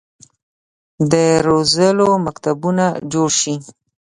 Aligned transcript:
د 1.11 1.13
روزلو 1.47 2.09
مکتبونه 2.25 2.85
جوړ 3.11 3.29
شي. 3.41 3.55